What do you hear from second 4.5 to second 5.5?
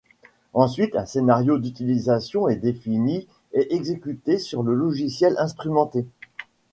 le logiciel